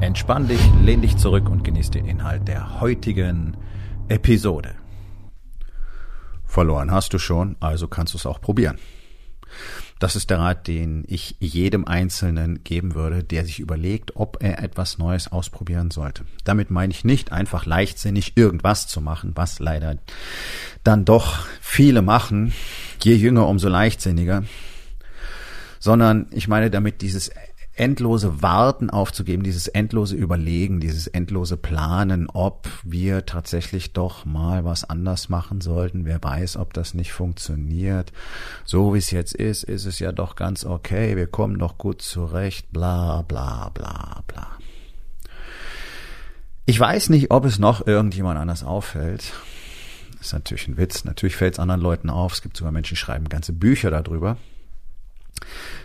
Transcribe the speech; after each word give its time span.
Entspann 0.00 0.46
dich, 0.46 0.60
lehn 0.82 1.00
dich 1.00 1.16
zurück 1.16 1.48
und 1.48 1.64
genieß 1.64 1.90
den 1.90 2.04
Inhalt 2.04 2.46
der 2.46 2.80
heutigen 2.80 3.56
Episode. 4.08 4.74
Verloren 6.44 6.90
hast 6.90 7.14
du 7.14 7.18
schon, 7.18 7.56
also 7.60 7.88
kannst 7.88 8.12
du 8.12 8.18
es 8.18 8.26
auch 8.26 8.40
probieren. 8.42 8.78
Das 9.98 10.14
ist 10.14 10.28
der 10.28 10.38
Rat, 10.38 10.66
den 10.66 11.04
ich 11.08 11.36
jedem 11.40 11.86
Einzelnen 11.86 12.62
geben 12.62 12.94
würde, 12.94 13.24
der 13.24 13.46
sich 13.46 13.58
überlegt, 13.58 14.16
ob 14.16 14.42
er 14.42 14.62
etwas 14.62 14.98
Neues 14.98 15.32
ausprobieren 15.32 15.90
sollte. 15.90 16.26
Damit 16.44 16.70
meine 16.70 16.92
ich 16.92 17.04
nicht 17.04 17.32
einfach 17.32 17.64
leichtsinnig 17.64 18.36
irgendwas 18.36 18.88
zu 18.88 19.00
machen, 19.00 19.32
was 19.34 19.60
leider 19.60 19.96
dann 20.84 21.06
doch 21.06 21.46
viele 21.62 22.02
machen. 22.02 22.52
Je 23.02 23.14
jünger, 23.14 23.48
umso 23.48 23.70
leichtsinniger. 23.70 24.44
Sondern 25.78 26.26
ich 26.32 26.48
meine 26.48 26.70
damit 26.70 27.00
dieses 27.00 27.30
endlose 27.76 28.42
Warten 28.42 28.90
aufzugeben, 28.90 29.42
dieses 29.42 29.68
endlose 29.68 30.16
Überlegen, 30.16 30.80
dieses 30.80 31.06
endlose 31.06 31.56
Planen, 31.56 32.28
ob 32.28 32.68
wir 32.82 33.26
tatsächlich 33.26 33.92
doch 33.92 34.24
mal 34.24 34.64
was 34.64 34.88
anders 34.88 35.28
machen 35.28 35.60
sollten. 35.60 36.06
Wer 36.06 36.22
weiß, 36.22 36.56
ob 36.56 36.72
das 36.72 36.94
nicht 36.94 37.12
funktioniert. 37.12 38.12
So 38.64 38.94
wie 38.94 38.98
es 38.98 39.10
jetzt 39.10 39.34
ist, 39.34 39.62
ist 39.62 39.84
es 39.84 39.98
ja 39.98 40.12
doch 40.12 40.36
ganz 40.36 40.64
okay. 40.64 41.16
Wir 41.16 41.26
kommen 41.26 41.58
doch 41.58 41.76
gut 41.76 42.00
zurecht. 42.00 42.72
Bla, 42.72 43.22
bla, 43.22 43.70
bla, 43.74 44.22
bla. 44.26 44.48
Ich 46.64 46.80
weiß 46.80 47.10
nicht, 47.10 47.30
ob 47.30 47.44
es 47.44 47.58
noch 47.58 47.86
irgendjemand 47.86 48.38
anders 48.38 48.64
auffällt. 48.64 49.34
Das 50.16 50.28
ist 50.28 50.32
natürlich 50.32 50.66
ein 50.66 50.78
Witz. 50.78 51.04
Natürlich 51.04 51.36
fällt 51.36 51.54
es 51.54 51.60
anderen 51.60 51.82
Leuten 51.82 52.08
auf. 52.08 52.32
Es 52.32 52.42
gibt 52.42 52.56
sogar 52.56 52.72
Menschen, 52.72 52.94
die 52.94 53.00
schreiben 53.00 53.28
ganze 53.28 53.52
Bücher 53.52 53.90
darüber 53.90 54.38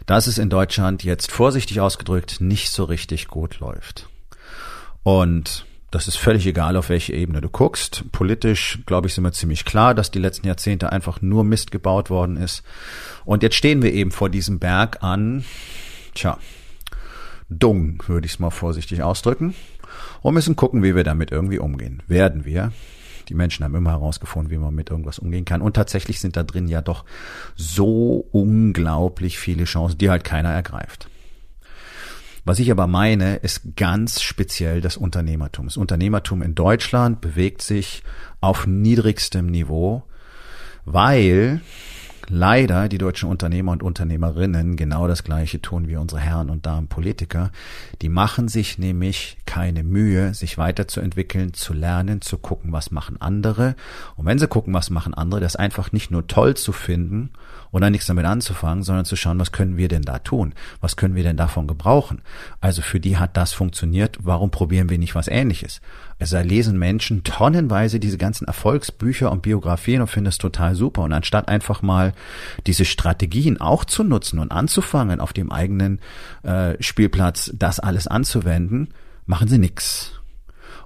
dass 0.05 0.27
es 0.27 0.37
in 0.37 0.49
Deutschland 0.49 1.03
jetzt 1.03 1.31
vorsichtig 1.31 1.79
ausgedrückt 1.79 2.41
nicht 2.41 2.71
so 2.71 2.83
richtig 2.83 3.27
gut 3.27 3.59
läuft. 3.59 4.07
Und 5.03 5.65
das 5.91 6.07
ist 6.07 6.15
völlig 6.15 6.47
egal, 6.47 6.77
auf 6.77 6.87
welche 6.87 7.13
Ebene 7.13 7.41
du 7.41 7.49
guckst. 7.49 8.05
Politisch, 8.13 8.79
glaube 8.85 9.07
ich, 9.07 9.13
sind 9.13 9.25
wir 9.25 9.33
ziemlich 9.33 9.65
klar, 9.65 9.93
dass 9.93 10.09
die 10.09 10.19
letzten 10.19 10.47
Jahrzehnte 10.47 10.91
einfach 10.91 11.21
nur 11.21 11.43
Mist 11.43 11.71
gebaut 11.71 12.09
worden 12.09 12.37
ist. 12.37 12.63
Und 13.25 13.43
jetzt 13.43 13.55
stehen 13.55 13.81
wir 13.81 13.93
eben 13.93 14.11
vor 14.11 14.29
diesem 14.29 14.59
Berg 14.59 15.03
an, 15.03 15.43
tja, 16.13 16.37
Dung, 17.49 18.01
würde 18.07 18.25
ich 18.25 18.33
es 18.33 18.39
mal 18.39 18.49
vorsichtig 18.49 19.03
ausdrücken. 19.03 19.53
Und 20.21 20.33
müssen 20.33 20.55
gucken, 20.55 20.83
wie 20.83 20.95
wir 20.95 21.03
damit 21.03 21.31
irgendwie 21.31 21.59
umgehen. 21.59 22.01
Werden 22.07 22.45
wir. 22.45 22.71
Die 23.31 23.37
Menschen 23.37 23.63
haben 23.63 23.75
immer 23.75 23.91
herausgefunden, 23.91 24.51
wie 24.51 24.57
man 24.57 24.75
mit 24.75 24.89
irgendwas 24.89 25.17
umgehen 25.17 25.45
kann. 25.45 25.61
Und 25.61 25.73
tatsächlich 25.73 26.19
sind 26.19 26.35
da 26.35 26.43
drin 26.43 26.67
ja 26.67 26.81
doch 26.81 27.05
so 27.55 28.27
unglaublich 28.33 29.39
viele 29.39 29.63
Chancen, 29.63 29.97
die 29.99 30.09
halt 30.09 30.25
keiner 30.25 30.49
ergreift. 30.49 31.07
Was 32.43 32.59
ich 32.59 32.69
aber 32.71 32.87
meine, 32.87 33.37
ist 33.37 33.77
ganz 33.77 34.21
speziell 34.21 34.81
das 34.81 34.97
Unternehmertum. 34.97 35.67
Das 35.67 35.77
Unternehmertum 35.77 36.41
in 36.41 36.55
Deutschland 36.55 37.21
bewegt 37.21 37.61
sich 37.61 38.03
auf 38.41 38.67
niedrigstem 38.67 39.45
Niveau, 39.45 40.03
weil 40.83 41.61
leider 42.29 42.89
die 42.89 42.97
deutschen 42.97 43.29
Unternehmer 43.29 43.71
und 43.71 43.83
Unternehmerinnen 43.83 44.75
genau 44.75 45.07
das 45.07 45.23
Gleiche 45.23 45.61
tun 45.61 45.87
wie 45.87 45.97
unsere 45.97 46.21
Herren 46.21 46.49
und 46.49 46.65
Damen 46.65 46.87
Politiker. 46.87 47.51
Die 48.01 48.09
machen 48.09 48.47
sich 48.47 48.77
nämlich 48.77 49.37
keine 49.45 49.83
Mühe, 49.83 50.33
sich 50.33 50.57
weiterzuentwickeln, 50.57 51.53
zu 51.53 51.73
lernen, 51.73 52.21
zu 52.21 52.37
gucken, 52.37 52.71
was 52.71 52.91
machen 52.91 53.19
andere. 53.19 53.75
Und 54.15 54.25
wenn 54.25 54.39
sie 54.39 54.47
gucken, 54.47 54.73
was 54.73 54.89
machen 54.89 55.13
andere, 55.13 55.41
das 55.41 55.55
einfach 55.55 55.91
nicht 55.91 56.11
nur 56.11 56.27
toll 56.27 56.55
zu 56.55 56.71
finden 56.71 57.31
und 57.71 57.81
dann 57.81 57.91
nichts 57.91 58.07
damit 58.07 58.25
anzufangen, 58.25 58.83
sondern 58.83 59.05
zu 59.05 59.15
schauen, 59.15 59.39
was 59.39 59.51
können 59.51 59.77
wir 59.77 59.87
denn 59.87 60.01
da 60.01 60.19
tun? 60.19 60.53
Was 60.81 60.95
können 60.95 61.15
wir 61.15 61.23
denn 61.23 61.37
davon 61.37 61.67
gebrauchen? 61.67 62.21
Also 62.59 62.81
für 62.81 62.99
die 62.99 63.17
hat 63.17 63.37
das 63.37 63.53
funktioniert. 63.53 64.17
Warum 64.21 64.51
probieren 64.51 64.89
wir 64.89 64.97
nicht 64.97 65.15
was 65.15 65.27
ähnliches? 65.27 65.81
Also 66.19 66.35
da 66.35 66.41
lesen 66.41 66.77
Menschen 66.77 67.23
tonnenweise 67.23 67.99
diese 67.99 68.17
ganzen 68.17 68.45
Erfolgsbücher 68.45 69.31
und 69.31 69.41
Biografien 69.41 70.01
und 70.01 70.07
finden 70.07 70.27
es 70.27 70.37
total 70.37 70.75
super. 70.75 71.01
Und 71.03 71.13
anstatt 71.13 71.47
einfach 71.47 71.81
mal 71.81 72.13
diese 72.67 72.85
Strategien 72.85 73.59
auch 73.59 73.85
zu 73.85 74.03
nutzen 74.03 74.39
und 74.39 74.51
anzufangen, 74.51 75.19
auf 75.19 75.33
dem 75.33 75.51
eigenen 75.51 75.99
äh, 76.43 76.75
Spielplatz 76.81 77.51
das 77.55 77.79
alles 77.79 78.07
anzuwenden, 78.07 78.89
machen 79.25 79.47
sie 79.47 79.57
nix. 79.57 80.20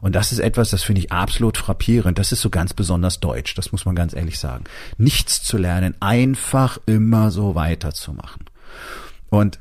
Und 0.01 0.15
das 0.15 0.31
ist 0.31 0.39
etwas, 0.39 0.69
das 0.69 0.83
finde 0.83 0.99
ich 0.99 1.11
absolut 1.11 1.57
frappierend. 1.57 2.19
Das 2.19 2.31
ist 2.31 2.41
so 2.41 2.49
ganz 2.49 2.73
besonders 2.73 3.19
deutsch, 3.19 3.55
das 3.55 3.71
muss 3.71 3.85
man 3.85 3.95
ganz 3.95 4.13
ehrlich 4.13 4.39
sagen. 4.39 4.65
Nichts 4.97 5.43
zu 5.43 5.57
lernen, 5.57 5.95
einfach 5.99 6.77
immer 6.85 7.31
so 7.31 7.55
weiterzumachen. 7.55 8.45
Und 9.29 9.59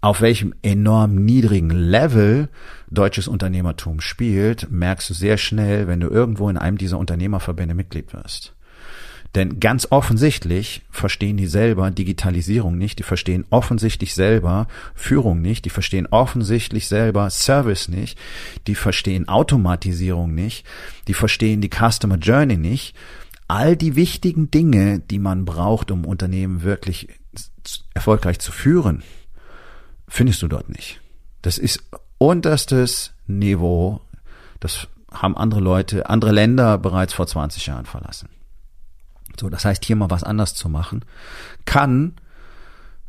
auf 0.00 0.20
welchem 0.20 0.54
enorm 0.62 1.14
niedrigen 1.14 1.70
Level 1.70 2.48
deutsches 2.90 3.28
Unternehmertum 3.28 4.00
spielt, 4.00 4.70
merkst 4.70 5.10
du 5.10 5.14
sehr 5.14 5.36
schnell, 5.36 5.88
wenn 5.88 6.00
du 6.00 6.08
irgendwo 6.08 6.48
in 6.48 6.56
einem 6.56 6.78
dieser 6.78 6.98
Unternehmerverbände 6.98 7.74
Mitglied 7.74 8.12
wirst. 8.12 8.55
Denn 9.36 9.60
ganz 9.60 9.88
offensichtlich 9.90 10.80
verstehen 10.90 11.36
die 11.36 11.46
selber 11.46 11.90
Digitalisierung 11.90 12.78
nicht, 12.78 12.98
die 12.98 13.02
verstehen 13.02 13.44
offensichtlich 13.50 14.14
selber 14.14 14.66
Führung 14.94 15.42
nicht, 15.42 15.66
die 15.66 15.70
verstehen 15.70 16.06
offensichtlich 16.06 16.88
selber 16.88 17.28
Service 17.28 17.88
nicht, 17.88 18.18
die 18.66 18.74
verstehen 18.74 19.28
Automatisierung 19.28 20.34
nicht, 20.34 20.64
die 21.06 21.12
verstehen 21.12 21.60
die 21.60 21.68
Customer 21.68 22.16
Journey 22.16 22.56
nicht. 22.56 22.96
All 23.46 23.76
die 23.76 23.94
wichtigen 23.94 24.50
Dinge, 24.50 25.00
die 25.00 25.18
man 25.18 25.44
braucht, 25.44 25.90
um 25.90 26.06
Unternehmen 26.06 26.62
wirklich 26.62 27.08
erfolgreich 27.92 28.38
zu 28.38 28.52
führen, 28.52 29.02
findest 30.08 30.40
du 30.40 30.48
dort 30.48 30.70
nicht. 30.70 31.02
Das 31.42 31.58
ist 31.58 31.84
unterstes 32.16 33.12
Niveau. 33.26 34.00
Das 34.60 34.88
haben 35.12 35.36
andere 35.36 35.60
Leute, 35.60 36.08
andere 36.08 36.32
Länder 36.32 36.78
bereits 36.78 37.12
vor 37.12 37.26
20 37.26 37.66
Jahren 37.66 37.84
verlassen. 37.84 38.30
So, 39.38 39.48
das 39.48 39.64
heißt, 39.64 39.84
hier 39.84 39.96
mal 39.96 40.10
was 40.10 40.24
anders 40.24 40.54
zu 40.54 40.68
machen, 40.68 41.04
kann 41.64 42.14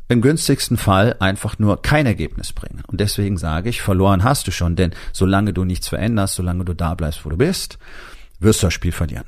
im 0.08 0.22
günstigsten 0.22 0.76
Fall 0.76 1.16
einfach 1.20 1.58
nur 1.58 1.82
kein 1.82 2.06
Ergebnis 2.06 2.52
bringen. 2.52 2.82
Und 2.86 3.00
deswegen 3.00 3.36
sage 3.36 3.68
ich, 3.68 3.82
verloren 3.82 4.24
hast 4.24 4.46
du 4.46 4.50
schon, 4.50 4.74
denn 4.74 4.92
solange 5.12 5.52
du 5.52 5.64
nichts 5.64 5.88
veränderst, 5.88 6.34
solange 6.34 6.64
du 6.64 6.74
da 6.74 6.94
bleibst, 6.94 7.24
wo 7.24 7.30
du 7.30 7.36
bist, 7.36 7.78
wirst 8.40 8.62
du 8.62 8.66
das 8.66 8.74
Spiel 8.74 8.92
verlieren. 8.92 9.24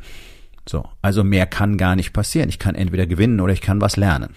So, 0.67 0.89
also 1.03 1.25
mehr 1.25 1.47
kann 1.47 1.77
gar 1.77 1.97
nicht 1.97 2.13
passieren. 2.13 2.49
Ich 2.49 2.59
kann 2.59 2.75
entweder 2.75 3.07
gewinnen 3.07 3.41
oder 3.41 3.53
ich 3.53 3.61
kann 3.61 3.81
was 3.81 3.97
lernen. 3.97 4.35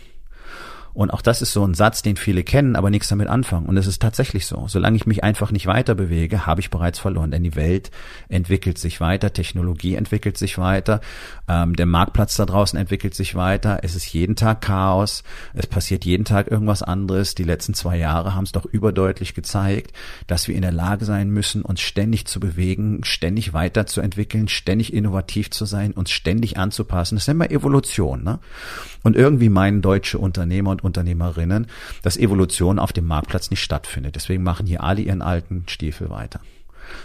Und 0.94 1.12
auch 1.12 1.22
das 1.22 1.42
ist 1.42 1.54
so 1.54 1.66
ein 1.66 1.74
Satz, 1.74 2.04
den 2.04 2.18
viele 2.18 2.44
kennen, 2.44 2.76
aber 2.76 2.92
nichts 2.92 3.08
damit 3.08 3.28
anfangen. 3.28 3.66
Und 3.66 3.78
es 3.78 3.88
ist 3.88 4.02
tatsächlich 4.02 4.46
so. 4.46 4.68
Solange 4.68 4.96
ich 4.96 5.08
mich 5.08 5.24
einfach 5.24 5.52
nicht 5.52 5.66
weiter 5.66 5.96
bewege, 5.96 6.46
habe 6.46 6.62
ich 6.62 6.70
bereits 6.70 7.00
verloren. 7.00 7.32
Denn 7.32 7.44
die 7.44 7.56
Welt 7.56 7.90
entwickelt 8.30 8.78
sich 8.78 9.02
weiter, 9.02 9.34
Technologie 9.34 9.96
entwickelt 9.96 10.38
sich 10.38 10.58
weiter, 10.60 11.02
ähm, 11.48 11.76
der 11.76 11.88
Marktplatz 11.88 12.36
da 12.36 12.46
draußen 12.46 12.78
entwickelt 12.78 13.16
sich 13.16 13.34
weiter. 13.34 13.80
Es 13.82 13.96
ist 13.96 14.14
jeden 14.14 14.36
Tag 14.36 14.62
Chaos. 14.62 15.24
Es 15.54 15.66
passiert 15.66 16.06
jeden 16.06 16.26
Tag 16.26 16.52
irgendwas 16.52 16.84
anderes. 16.84 17.34
Die 17.34 17.44
letzten 17.44 17.74
zwei 17.74 17.98
Jahre 17.98 18.36
haben 18.36 18.44
es 18.44 18.52
doch 18.52 18.66
überdeutlich 18.66 19.34
gezeigt, 19.34 19.94
dass 20.28 20.48
wir 20.48 20.56
in 20.56 20.62
der 20.62 20.72
Lage 20.72 21.06
sein 21.06 21.30
müssen, 21.30 21.64
uns 21.64 21.82
ständig 21.82 22.26
zu 22.26 22.40
bewegen, 22.40 23.04
ständig 23.04 23.54
weiterzuentwickeln, 23.54 24.48
ständig 24.48 24.94
innovativ 24.94 25.50
zu 25.50 25.66
sein, 25.66 25.94
uns 25.94 26.12
ständig 26.12 26.58
anzupassen. 26.58 27.16
Das 27.16 27.28
nennen 27.28 27.40
wir 27.40 27.52
Evolution. 27.52 28.24
Ne? 28.24 28.40
Und 29.02 29.16
irgendwie 29.16 29.50
meinen 29.50 29.82
deutsche 29.82 30.20
Unternehmer 30.20 30.72
und 30.72 30.83
Unternehmerinnen, 30.84 31.68
dass 32.02 32.18
Evolution 32.18 32.80
auf 32.80 32.94
dem 32.94 33.06
Marktplatz 33.06 33.50
nicht 33.50 33.62
stattfindet. 33.62 34.16
Deswegen 34.16 34.44
machen 34.44 34.66
hier 34.66 34.84
alle 34.84 35.02
ihren 35.02 35.22
alten 35.22 35.64
Stiefel 35.68 36.10
weiter. 36.10 36.40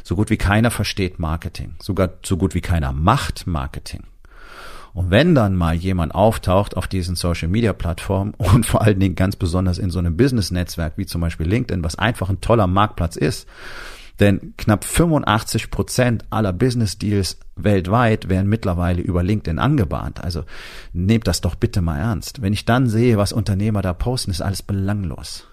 So 0.03 0.17
gut 0.17 0.31
wie 0.31 0.37
keiner 0.37 0.71
versteht 0.71 1.19
Marketing. 1.19 1.75
Sogar 1.81 2.11
so 2.25 2.37
gut 2.37 2.55
wie 2.55 2.61
keiner 2.61 2.93
macht 2.93 3.47
Marketing. 3.47 4.03
Und 4.95 5.11
wenn 5.11 5.35
dann 5.35 5.55
mal 5.55 5.75
jemand 5.75 6.15
auftaucht 6.15 6.77
auf 6.77 6.89
diesen 6.89 7.15
Social 7.15 7.49
Media 7.49 7.73
Plattformen 7.73 8.35
und 8.37 8.67
vor 8.67 8.83
allen 8.83 9.01
Dingen 9.01 9.15
ganz 9.15 9.37
besonders 9.37 9.79
in 9.79 9.91
so 9.91 9.99
einem 9.99 10.17
Business 10.17 10.51
Netzwerk 10.51 10.95
wie 10.97 11.07
zum 11.07 11.21
Beispiel 11.21 11.47
LinkedIn, 11.47 11.85
was 11.85 11.97
einfach 11.97 12.29
ein 12.29 12.41
toller 12.41 12.67
Marktplatz 12.67 13.17
ist, 13.17 13.49
denn 14.21 14.55
knapp 14.57 14.85
85 14.85 15.71
Prozent 15.71 16.25
aller 16.31 16.53
Business 16.53 16.99
Deals 16.99 17.39
weltweit 17.57 18.29
werden 18.29 18.49
mittlerweile 18.49 19.03
über 19.03 19.23
LinkedIn 19.23 19.59
angebahnt. 19.59 20.23
Also 20.23 20.45
nehmt 20.93 21.27
das 21.27 21.41
doch 21.41 21.55
bitte 21.55 21.81
mal 21.81 21.99
ernst. 21.99 22.43
Wenn 22.43 22.53
ich 22.53 22.65
dann 22.65 22.89
sehe, 22.89 23.17
was 23.17 23.33
Unternehmer 23.33 23.83
da 23.83 23.93
posten, 23.93 24.31
ist 24.31 24.43
alles 24.43 24.63
belanglos. 24.63 25.47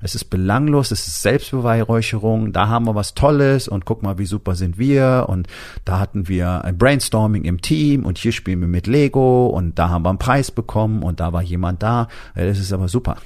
Es 0.00 0.14
ist 0.14 0.24
belanglos, 0.24 0.90
es 0.90 1.06
ist 1.06 1.22
Selbstbeweihräucherung, 1.22 2.52
da 2.52 2.68
haben 2.68 2.86
wir 2.86 2.94
was 2.94 3.14
Tolles 3.14 3.68
und 3.68 3.84
guck 3.84 4.02
mal, 4.02 4.18
wie 4.18 4.26
super 4.26 4.54
sind 4.54 4.76
wir 4.76 5.26
und 5.28 5.46
da 5.84 6.00
hatten 6.00 6.28
wir 6.28 6.64
ein 6.64 6.76
Brainstorming 6.76 7.44
im 7.44 7.60
Team 7.60 8.04
und 8.04 8.18
hier 8.18 8.32
spielen 8.32 8.60
wir 8.60 8.68
mit 8.68 8.86
Lego 8.86 9.46
und 9.46 9.78
da 9.78 9.88
haben 9.88 10.04
wir 10.04 10.10
einen 10.10 10.18
Preis 10.18 10.50
bekommen 10.50 11.02
und 11.02 11.20
da 11.20 11.32
war 11.32 11.42
jemand 11.42 11.82
da. 11.82 12.08
Das 12.34 12.58
ist 12.58 12.72
aber 12.72 12.88
super. 12.88 13.16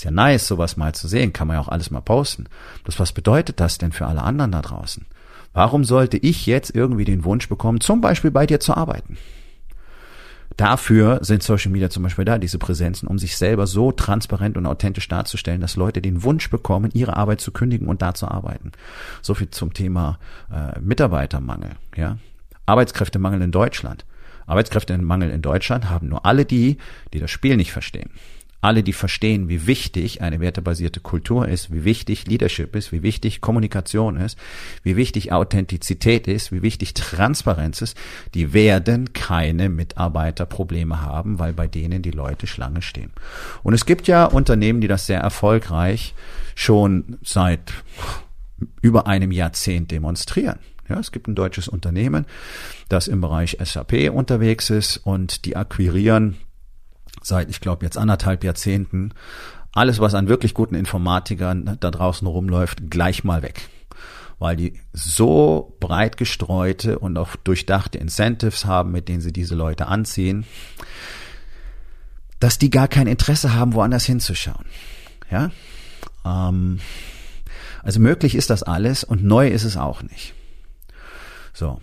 Ist 0.00 0.04
ja 0.04 0.10
nice, 0.10 0.46
sowas 0.46 0.78
mal 0.78 0.94
zu 0.94 1.08
sehen, 1.08 1.34
kann 1.34 1.46
man 1.46 1.56
ja 1.56 1.60
auch 1.60 1.68
alles 1.68 1.90
mal 1.90 2.00
posten. 2.00 2.46
Das 2.84 2.98
was 2.98 3.12
bedeutet 3.12 3.60
das 3.60 3.76
denn 3.76 3.92
für 3.92 4.06
alle 4.06 4.22
anderen 4.22 4.50
da 4.50 4.62
draußen? 4.62 5.04
Warum 5.52 5.84
sollte 5.84 6.16
ich 6.16 6.46
jetzt 6.46 6.74
irgendwie 6.74 7.04
den 7.04 7.24
Wunsch 7.24 7.50
bekommen, 7.50 7.82
zum 7.82 8.00
Beispiel 8.00 8.30
bei 8.30 8.46
dir 8.46 8.60
zu 8.60 8.74
arbeiten? 8.74 9.18
Dafür 10.56 11.18
sind 11.20 11.42
Social 11.42 11.70
Media 11.70 11.90
zum 11.90 12.02
Beispiel 12.02 12.24
da, 12.24 12.38
diese 12.38 12.56
Präsenzen, 12.56 13.08
um 13.08 13.18
sich 13.18 13.36
selber 13.36 13.66
so 13.66 13.92
transparent 13.92 14.56
und 14.56 14.64
authentisch 14.64 15.06
darzustellen, 15.06 15.60
dass 15.60 15.76
Leute 15.76 16.00
den 16.00 16.22
Wunsch 16.22 16.48
bekommen, 16.48 16.90
ihre 16.94 17.18
Arbeit 17.18 17.42
zu 17.42 17.52
kündigen 17.52 17.86
und 17.86 18.00
da 18.00 18.14
zu 18.14 18.26
arbeiten. 18.26 18.72
So 19.20 19.34
viel 19.34 19.50
zum 19.50 19.74
Thema 19.74 20.18
äh, 20.50 20.80
Mitarbeitermangel. 20.80 21.72
Ja? 21.94 22.16
Arbeitskräftemangel 22.64 23.42
in 23.42 23.52
Deutschland. 23.52 24.06
Arbeitskräftemangel 24.46 25.28
in 25.28 25.42
Deutschland 25.42 25.90
haben 25.90 26.08
nur 26.08 26.24
alle 26.24 26.46
die, 26.46 26.78
die 27.12 27.20
das 27.20 27.30
Spiel 27.30 27.58
nicht 27.58 27.72
verstehen 27.72 28.08
alle, 28.60 28.82
die 28.82 28.92
verstehen, 28.92 29.48
wie 29.48 29.66
wichtig 29.66 30.20
eine 30.20 30.40
wertebasierte 30.40 31.00
Kultur 31.00 31.48
ist, 31.48 31.72
wie 31.72 31.84
wichtig 31.84 32.26
Leadership 32.26 32.76
ist, 32.76 32.92
wie 32.92 33.02
wichtig 33.02 33.40
Kommunikation 33.40 34.16
ist, 34.16 34.38
wie 34.82 34.96
wichtig 34.96 35.32
Authentizität 35.32 36.28
ist, 36.28 36.52
wie 36.52 36.62
wichtig 36.62 36.94
Transparenz 36.94 37.80
ist, 37.80 37.96
die 38.34 38.52
werden 38.52 39.12
keine 39.12 39.68
Mitarbeiterprobleme 39.68 41.00
haben, 41.00 41.38
weil 41.38 41.52
bei 41.52 41.66
denen 41.66 42.02
die 42.02 42.10
Leute 42.10 42.46
Schlange 42.46 42.82
stehen. 42.82 43.12
Und 43.62 43.72
es 43.72 43.86
gibt 43.86 44.08
ja 44.08 44.26
Unternehmen, 44.26 44.80
die 44.80 44.88
das 44.88 45.06
sehr 45.06 45.20
erfolgreich 45.20 46.14
schon 46.54 47.18
seit 47.22 47.72
über 48.82 49.06
einem 49.06 49.32
Jahrzehnt 49.32 49.90
demonstrieren. 49.90 50.58
Ja, 50.88 50.98
es 50.98 51.12
gibt 51.12 51.28
ein 51.28 51.36
deutsches 51.36 51.68
Unternehmen, 51.68 52.26
das 52.88 53.06
im 53.06 53.20
Bereich 53.20 53.56
SAP 53.62 54.10
unterwegs 54.12 54.70
ist 54.70 54.96
und 54.98 55.44
die 55.44 55.56
akquirieren 55.56 56.36
seit, 57.22 57.50
ich 57.50 57.60
glaube, 57.60 57.84
jetzt 57.84 57.98
anderthalb 57.98 58.44
Jahrzehnten 58.44 59.12
alles, 59.72 60.00
was 60.00 60.14
an 60.14 60.28
wirklich 60.28 60.54
guten 60.54 60.74
Informatikern 60.74 61.76
da 61.78 61.90
draußen 61.90 62.26
rumläuft, 62.26 62.90
gleich 62.90 63.24
mal 63.24 63.42
weg. 63.42 63.68
Weil 64.38 64.56
die 64.56 64.80
so 64.92 65.76
breit 65.80 66.16
gestreute 66.16 66.98
und 66.98 67.16
auch 67.18 67.36
durchdachte 67.36 67.98
Incentives 67.98 68.64
haben, 68.64 68.90
mit 68.90 69.08
denen 69.08 69.20
sie 69.20 69.32
diese 69.32 69.54
Leute 69.54 69.86
anziehen, 69.86 70.44
dass 72.40 72.58
die 72.58 72.70
gar 72.70 72.88
kein 72.88 73.06
Interesse 73.06 73.54
haben, 73.54 73.74
woanders 73.74 74.06
hinzuschauen. 74.06 74.64
Ja? 75.30 75.50
Ähm, 76.24 76.80
also 77.82 78.00
möglich 78.00 78.34
ist 78.34 78.50
das 78.50 78.62
alles 78.62 79.04
und 79.04 79.22
neu 79.22 79.48
ist 79.48 79.64
es 79.64 79.76
auch 79.76 80.02
nicht. 80.02 80.34
So. 81.52 81.80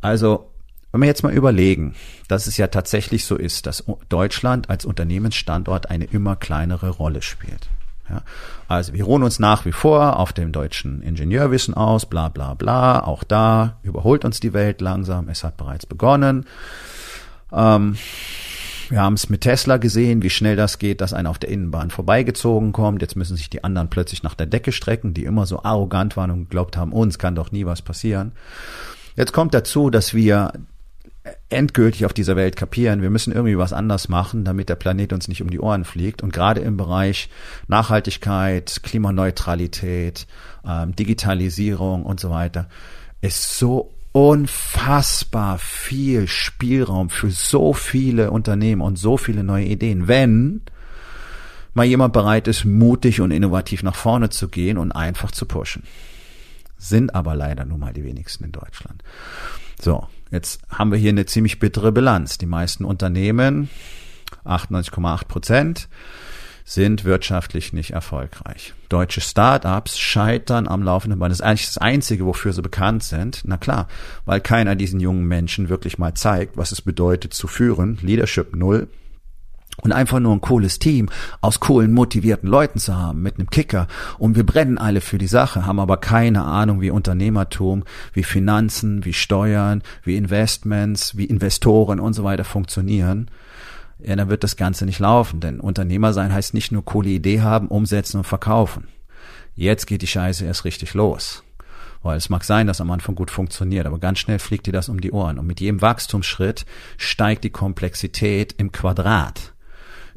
Also 0.00 0.51
wenn 0.92 1.00
wir 1.00 1.08
jetzt 1.08 1.22
mal 1.22 1.32
überlegen, 1.32 1.94
dass 2.28 2.46
es 2.46 2.56
ja 2.58 2.66
tatsächlich 2.68 3.24
so 3.24 3.36
ist, 3.36 3.66
dass 3.66 3.84
Deutschland 4.08 4.70
als 4.70 4.84
Unternehmensstandort 4.84 5.90
eine 5.90 6.04
immer 6.04 6.36
kleinere 6.36 6.90
Rolle 6.90 7.22
spielt. 7.22 7.68
Ja, 8.10 8.22
also 8.68 8.92
wir 8.92 9.04
ruhen 9.04 9.22
uns 9.22 9.38
nach 9.38 9.64
wie 9.64 9.72
vor 9.72 10.18
auf 10.18 10.32
dem 10.32 10.52
deutschen 10.52 11.02
Ingenieurwissen 11.02 11.74
aus, 11.74 12.04
bla 12.04 12.28
bla 12.28 12.54
bla. 12.54 13.04
Auch 13.04 13.24
da 13.24 13.78
überholt 13.82 14.24
uns 14.24 14.40
die 14.40 14.52
Welt 14.52 14.80
langsam. 14.80 15.28
Es 15.28 15.44
hat 15.44 15.56
bereits 15.56 15.86
begonnen. 15.86 16.44
Ähm, 17.52 17.96
wir 18.88 19.00
haben 19.00 19.14
es 19.14 19.30
mit 19.30 19.40
Tesla 19.40 19.78
gesehen, 19.78 20.22
wie 20.22 20.28
schnell 20.28 20.56
das 20.56 20.78
geht, 20.78 21.00
dass 21.00 21.14
einer 21.14 21.30
auf 21.30 21.38
der 21.38 21.48
Innenbahn 21.48 21.90
vorbeigezogen 21.90 22.72
kommt. 22.72 23.00
Jetzt 23.00 23.16
müssen 23.16 23.36
sich 23.36 23.48
die 23.48 23.64
anderen 23.64 23.88
plötzlich 23.88 24.22
nach 24.22 24.34
der 24.34 24.46
Decke 24.46 24.72
strecken, 24.72 25.14
die 25.14 25.24
immer 25.24 25.46
so 25.46 25.62
arrogant 25.62 26.16
waren 26.18 26.30
und 26.30 26.44
geglaubt 26.50 26.76
haben, 26.76 26.92
uns 26.92 27.18
kann 27.18 27.34
doch 27.34 27.52
nie 27.52 27.64
was 27.64 27.80
passieren. 27.80 28.32
Jetzt 29.16 29.32
kommt 29.32 29.54
dazu, 29.54 29.88
dass 29.88 30.12
wir 30.12 30.52
endgültig 31.48 32.04
auf 32.04 32.12
dieser 32.12 32.34
Welt 32.34 32.56
kapieren, 32.56 33.02
wir 33.02 33.10
müssen 33.10 33.32
irgendwie 33.32 33.58
was 33.58 33.72
anders 33.72 34.08
machen, 34.08 34.44
damit 34.44 34.68
der 34.68 34.74
Planet 34.74 35.12
uns 35.12 35.28
nicht 35.28 35.42
um 35.42 35.50
die 35.50 35.60
Ohren 35.60 35.84
fliegt. 35.84 36.22
Und 36.22 36.32
gerade 36.32 36.60
im 36.60 36.76
Bereich 36.76 37.28
Nachhaltigkeit, 37.68 38.80
Klimaneutralität, 38.82 40.26
ähm, 40.66 40.96
Digitalisierung 40.96 42.04
und 42.04 42.18
so 42.18 42.30
weiter 42.30 42.68
ist 43.20 43.56
so 43.56 43.94
unfassbar 44.10 45.58
viel 45.58 46.26
Spielraum 46.26 47.08
für 47.08 47.30
so 47.30 47.72
viele 47.72 48.30
Unternehmen 48.30 48.82
und 48.82 48.98
so 48.98 49.16
viele 49.16 49.44
neue 49.44 49.64
Ideen, 49.64 50.08
wenn 50.08 50.62
mal 51.72 51.86
jemand 51.86 52.12
bereit 52.12 52.48
ist, 52.48 52.64
mutig 52.64 53.20
und 53.20 53.30
innovativ 53.30 53.82
nach 53.82 53.94
vorne 53.94 54.28
zu 54.28 54.48
gehen 54.48 54.76
und 54.76 54.92
einfach 54.92 55.30
zu 55.30 55.46
pushen. 55.46 55.84
Sind 56.76 57.14
aber 57.14 57.34
leider 57.34 57.64
nun 57.64 57.80
mal 57.80 57.92
die 57.92 58.04
wenigsten 58.04 58.44
in 58.44 58.52
Deutschland. 58.52 59.02
So, 59.80 60.06
Jetzt 60.32 60.62
haben 60.70 60.90
wir 60.90 60.98
hier 60.98 61.10
eine 61.10 61.26
ziemlich 61.26 61.58
bittere 61.58 61.92
Bilanz. 61.92 62.38
Die 62.38 62.46
meisten 62.46 62.86
Unternehmen, 62.86 63.68
98,8 64.46 65.26
Prozent, 65.26 65.88
sind 66.64 67.04
wirtschaftlich 67.04 67.74
nicht 67.74 67.90
erfolgreich. 67.90 68.72
Deutsche 68.88 69.20
Start-ups 69.20 69.98
scheitern 69.98 70.68
am 70.68 70.82
laufenden 70.82 71.18
Band. 71.18 71.32
Das 71.32 71.40
ist 71.40 71.44
eigentlich 71.44 71.66
das 71.66 71.78
Einzige, 71.78 72.24
wofür 72.24 72.54
sie 72.54 72.62
bekannt 72.62 73.02
sind. 73.02 73.42
Na 73.44 73.58
klar, 73.58 73.88
weil 74.24 74.40
keiner 74.40 74.74
diesen 74.74 75.00
jungen 75.00 75.26
Menschen 75.26 75.68
wirklich 75.68 75.98
mal 75.98 76.14
zeigt, 76.14 76.56
was 76.56 76.72
es 76.72 76.80
bedeutet 76.80 77.34
zu 77.34 77.46
führen. 77.46 77.98
Leadership 78.00 78.56
null, 78.56 78.88
und 79.80 79.92
einfach 79.92 80.20
nur 80.20 80.32
ein 80.32 80.40
cooles 80.40 80.78
Team 80.78 81.08
aus 81.40 81.60
coolen, 81.60 81.92
motivierten 81.92 82.48
Leuten 82.48 82.78
zu 82.78 82.96
haben, 82.96 83.22
mit 83.22 83.38
einem 83.38 83.50
Kicker. 83.50 83.88
Und 84.18 84.36
wir 84.36 84.44
brennen 84.44 84.78
alle 84.78 85.00
für 85.00 85.18
die 85.18 85.26
Sache, 85.26 85.66
haben 85.66 85.80
aber 85.80 85.96
keine 85.96 86.44
Ahnung, 86.44 86.80
wie 86.80 86.90
Unternehmertum, 86.90 87.84
wie 88.12 88.22
Finanzen, 88.22 89.04
wie 89.04 89.12
Steuern, 89.12 89.82
wie 90.04 90.16
Investments, 90.16 91.16
wie 91.16 91.24
Investoren 91.24 92.00
und 92.00 92.12
so 92.12 92.22
weiter 92.22 92.44
funktionieren. 92.44 93.30
Ja, 93.98 94.16
dann 94.16 94.28
wird 94.28 94.44
das 94.44 94.56
Ganze 94.56 94.84
nicht 94.84 94.98
laufen, 94.98 95.40
denn 95.40 95.60
Unternehmer 95.60 96.12
sein 96.12 96.32
heißt 96.32 96.54
nicht 96.54 96.72
nur 96.72 96.84
coole 96.84 97.10
Idee 97.10 97.40
haben, 97.40 97.68
umsetzen 97.68 98.18
und 98.18 98.24
verkaufen. 98.24 98.88
Jetzt 99.54 99.86
geht 99.86 100.02
die 100.02 100.06
Scheiße 100.06 100.44
erst 100.44 100.64
richtig 100.64 100.94
los. 100.94 101.42
Weil 102.02 102.16
es 102.16 102.28
mag 102.28 102.42
sein, 102.42 102.66
dass 102.66 102.80
am 102.80 102.90
Anfang 102.90 103.14
gut 103.14 103.30
funktioniert, 103.30 103.86
aber 103.86 104.00
ganz 104.00 104.18
schnell 104.18 104.40
fliegt 104.40 104.66
dir 104.66 104.72
das 104.72 104.88
um 104.88 105.00
die 105.00 105.12
Ohren. 105.12 105.38
Und 105.38 105.46
mit 105.46 105.60
jedem 105.60 105.80
Wachstumsschritt 105.80 106.66
steigt 106.96 107.44
die 107.44 107.50
Komplexität 107.50 108.56
im 108.58 108.72
Quadrat 108.72 109.51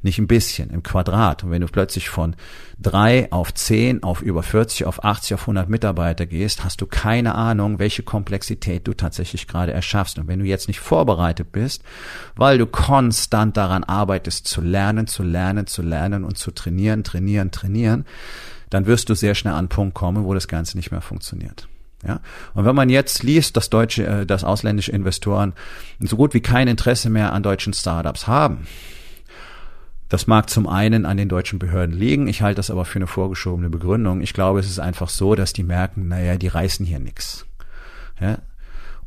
nicht 0.06 0.20
ein 0.20 0.28
bisschen, 0.28 0.70
im 0.70 0.84
Quadrat. 0.84 1.44
Und 1.44 1.52
wenn 1.52 1.62
du 1.62 1.68
plötzlich 1.68 2.08
von 2.08 2.36
drei 2.80 3.30
auf 3.32 3.54
zehn, 3.54 4.04
auf 4.04 4.22
über 4.22 4.44
40, 4.44 4.86
auf 4.86 5.04
80, 5.04 5.34
auf 5.34 5.42
100 5.42 5.68
Mitarbeiter 5.68 6.26
gehst, 6.26 6.64
hast 6.64 6.80
du 6.80 6.86
keine 6.86 7.36
Ahnung, 7.36 7.80
welche 7.80 8.04
Komplexität 8.04 8.88
du 8.88 8.94
tatsächlich 8.94 9.48
gerade 9.48 9.74
erschaffst. 9.74 10.18
Und 10.18 10.30
wenn 10.30 10.40
du 10.40 10.46
jetzt 10.46 10.70
nicht 10.70 10.80
vorbereitet 10.80 11.52
bist, 11.52 11.84
weil 12.36 12.58
du 12.58 12.66
konstant 12.66 13.58
daran 13.58 13.84
arbeitest, 13.84 14.48
zu 14.48 14.62
lernen, 14.62 15.08
zu 15.08 15.24
lernen, 15.24 15.68
zu 15.68 15.82
lernen 15.82 16.24
und 16.24 16.38
zu 16.38 16.52
trainieren, 16.52 17.04
trainieren, 17.04 17.52
trainieren, 17.52 18.06
dann 18.70 18.86
wirst 18.86 19.10
du 19.10 19.16
sehr 19.16 19.36
schnell 19.36 19.54
an 19.54 19.60
einen 19.60 19.70
Punkt 19.70 19.96
kommen, 19.96 20.24
wo 20.24 20.34
das 20.34 20.48
Ganze 20.48 20.78
nicht 20.78 20.92
mehr 20.92 21.02
funktioniert. 21.02 21.68
Ja? 22.06 22.20
Und 22.54 22.66
wenn 22.66 22.76
man 22.76 22.90
jetzt 22.90 23.24
liest, 23.24 23.58
dass 23.58 23.70
deutsche, 23.70 24.06
äh, 24.06 24.26
dass 24.26 24.44
ausländische 24.44 24.92
Investoren 24.92 25.54
so 26.00 26.16
gut 26.16 26.34
wie 26.34 26.42
kein 26.42 26.68
Interesse 26.68 27.10
mehr 27.10 27.34
an 27.34 27.44
deutschen 27.44 27.74
Startups 27.74 28.28
haben, 28.28 28.68
das 30.16 30.28
mag 30.28 30.50
zum 30.50 30.66
einen 30.66 31.06
an 31.06 31.18
den 31.18 31.28
deutschen 31.28 31.60
Behörden 31.60 31.94
liegen, 31.94 32.28
ich 32.28 32.42
halte 32.42 32.56
das 32.56 32.72
aber 32.72 32.86
für 32.86 33.00
eine 33.00 33.06
vorgeschobene 33.06 33.70
Begründung. 33.70 34.22
Ich 34.22 34.32
glaube, 34.32 34.62
es 34.62 34.70
ist 34.70 34.80
einfach 34.80 35.10
so, 35.10 35.36
dass 35.36 35.52
die 35.52 35.64
merken, 35.64 36.08
naja, 36.08 36.38
die 36.38 36.48
reißen 36.48 36.86
hier 36.86 37.00
nix. 37.00 37.46
Ja, 38.22 38.38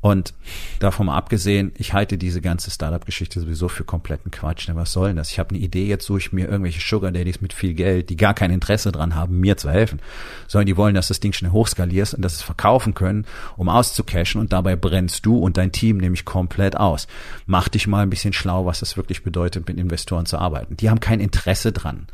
und 0.00 0.32
davon 0.78 1.06
mal 1.06 1.16
abgesehen, 1.16 1.72
ich 1.76 1.92
halte 1.92 2.18
diese 2.18 2.40
ganze 2.40 2.70
Startup-Geschichte 2.70 3.40
sowieso 3.40 3.68
für 3.68 3.82
kompletten 3.82 4.30
Quatsch. 4.30 4.68
Ne, 4.68 4.76
was 4.76 4.92
soll 4.92 5.08
denn 5.08 5.16
das? 5.16 5.32
Ich 5.32 5.40
habe 5.40 5.50
eine 5.50 5.58
Idee, 5.58 5.86
jetzt 5.86 6.06
suche 6.06 6.18
ich 6.18 6.32
mir 6.32 6.48
irgendwelche 6.48 6.80
Sugar 6.80 7.10
Daddies 7.10 7.40
mit 7.40 7.52
viel 7.52 7.74
Geld, 7.74 8.08
die 8.08 8.16
gar 8.16 8.34
kein 8.34 8.52
Interesse 8.52 8.92
dran 8.92 9.16
haben, 9.16 9.40
mir 9.40 9.56
zu 9.56 9.70
helfen, 9.70 10.00
sondern 10.46 10.66
die 10.66 10.76
wollen, 10.76 10.94
dass 10.94 11.08
das 11.08 11.18
Ding 11.18 11.32
schnell 11.32 11.50
hochskalierst 11.50 12.14
und 12.14 12.22
dass 12.22 12.34
es 12.34 12.42
verkaufen 12.42 12.94
können, 12.94 13.26
um 13.56 13.68
auszucashen 13.68 14.40
und 14.40 14.52
dabei 14.52 14.76
brennst 14.76 15.26
du 15.26 15.38
und 15.38 15.56
dein 15.56 15.72
Team 15.72 15.96
nämlich 15.96 16.24
komplett 16.24 16.76
aus. 16.76 17.08
Mach 17.46 17.68
dich 17.68 17.88
mal 17.88 18.02
ein 18.02 18.10
bisschen 18.10 18.32
schlau, 18.32 18.66
was 18.66 18.80
das 18.80 18.96
wirklich 18.96 19.24
bedeutet, 19.24 19.66
mit 19.66 19.78
Investoren 19.78 20.26
zu 20.26 20.38
arbeiten. 20.38 20.76
Die 20.76 20.90
haben 20.90 21.00
kein 21.00 21.20
Interesse 21.20 21.72
dran 21.72 22.06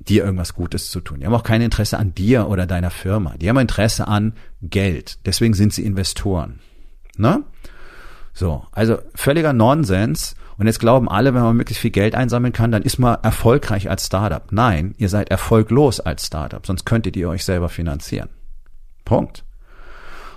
dir 0.00 0.24
irgendwas 0.24 0.54
Gutes 0.54 0.90
zu 0.90 1.00
tun. 1.00 1.20
Die 1.20 1.26
haben 1.26 1.34
auch 1.34 1.44
kein 1.44 1.62
Interesse 1.62 1.98
an 1.98 2.14
dir 2.14 2.48
oder 2.48 2.66
deiner 2.66 2.90
Firma. 2.90 3.36
Die 3.38 3.48
haben 3.48 3.56
Interesse 3.58 4.08
an 4.08 4.34
Geld. 4.60 5.18
Deswegen 5.24 5.54
sind 5.54 5.72
sie 5.72 5.84
Investoren. 5.84 6.58
Ne? 7.18 7.44
So, 8.32 8.64
also 8.72 8.98
völliger 9.14 9.52
Nonsens. 9.52 10.34
Und 10.56 10.66
jetzt 10.66 10.78
glauben 10.78 11.08
alle, 11.08 11.34
wenn 11.34 11.42
man 11.42 11.56
möglichst 11.56 11.82
viel 11.82 11.90
Geld 11.90 12.14
einsammeln 12.14 12.52
kann, 12.52 12.70
dann 12.70 12.82
ist 12.82 12.98
man 12.98 13.18
erfolgreich 13.22 13.90
als 13.90 14.06
Startup. 14.06 14.52
Nein, 14.52 14.94
ihr 14.98 15.08
seid 15.08 15.30
erfolglos 15.30 15.98
als 15.98 16.26
Startup, 16.26 16.64
sonst 16.64 16.84
könntet 16.84 17.16
ihr 17.16 17.28
euch 17.28 17.44
selber 17.44 17.68
finanzieren. 17.68 18.28
Punkt. 19.04 19.44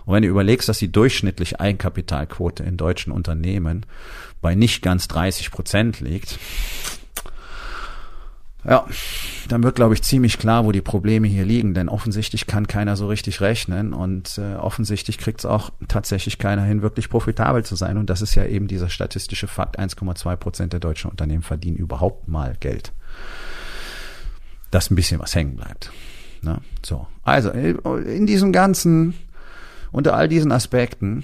Und 0.05 0.13
wenn 0.13 0.24
du 0.24 0.29
überlegst, 0.29 0.69
dass 0.69 0.79
die 0.79 0.91
durchschnittliche 0.91 1.60
Eigenkapitalquote 1.60 2.63
in 2.63 2.77
deutschen 2.77 3.12
Unternehmen 3.12 3.86
bei 4.41 4.55
nicht 4.55 4.81
ganz 4.81 5.07
30 5.10 5.51
Prozent 5.51 6.00
liegt, 6.00 6.39
Ja, 8.67 8.86
dann 9.47 9.63
wird, 9.63 9.75
glaube 9.75 9.93
ich, 9.93 10.03
ziemlich 10.03 10.38
klar, 10.38 10.65
wo 10.65 10.74
die 10.74 10.81
Probleme 10.81 11.27
hier 11.27 11.45
liegen, 11.45 11.74
denn 11.74 11.88
offensichtlich 11.88 12.47
kann 12.47 12.67
keiner 12.67 12.97
so 12.97 13.07
richtig 13.07 13.39
rechnen 13.39 13.93
und 13.93 14.38
äh, 14.38 14.55
offensichtlich 14.55 15.17
kriegt 15.17 15.39
es 15.39 15.45
auch 15.45 15.69
tatsächlich 15.88 16.38
keiner 16.38 16.63
hin, 16.63 16.81
wirklich 16.81 17.09
profitabel 17.09 17.63
zu 17.63 17.77
sein. 17.77 17.97
Und 17.97 18.09
das 18.09 18.21
ist 18.21 18.36
ja 18.36 18.45
eben 18.45 18.67
dieser 18.67 18.89
statistische 18.89 19.47
Fakt, 19.47 19.79
1,2 19.79 20.36
Prozent 20.36 20.74
der 20.74 20.81
deutschen 20.81 21.09
Unternehmen 21.09 21.43
verdienen 21.43 21.77
überhaupt 21.77 22.27
mal 22.27 22.57
Geld. 22.59 22.91
Dass 24.69 24.91
ein 24.91 24.95
bisschen 24.95 25.21
was 25.21 25.33
hängen 25.33 25.55
bleibt. 25.55 25.93
Ne? 26.41 26.59
So, 26.86 27.07
also 27.24 27.51
in 27.51 28.25
diesem 28.27 28.51
ganzen, 28.51 29.13
unter 29.93 30.13
all 30.13 30.27
diesen 30.27 30.51
Aspekten 30.51 31.24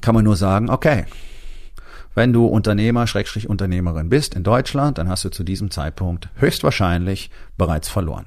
kann 0.00 0.14
man 0.14 0.24
nur 0.24 0.36
sagen, 0.36 0.70
okay, 0.70 1.04
wenn 2.14 2.32
du 2.32 2.46
Unternehmer, 2.46 3.06
Schrägstrich 3.06 3.48
Unternehmerin 3.48 4.08
bist 4.08 4.34
in 4.34 4.42
Deutschland, 4.42 4.98
dann 4.98 5.08
hast 5.08 5.24
du 5.24 5.30
zu 5.30 5.44
diesem 5.44 5.70
Zeitpunkt 5.70 6.28
höchstwahrscheinlich 6.36 7.30
bereits 7.56 7.88
verloren. 7.88 8.26